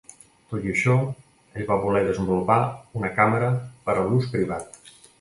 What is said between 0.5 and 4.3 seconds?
Tot i això, ell va voler desenvolupar una càmera per a